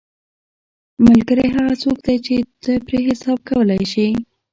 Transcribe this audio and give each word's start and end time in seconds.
ملګری 1.05 1.47
هغه 1.55 1.73
څوک 1.83 1.97
دی 2.05 2.15
چې 2.25 2.35
ته 2.63 2.71
پرې 2.87 2.99
حساب 3.07 3.39
کولی 3.49 3.83
شې. 3.91 4.07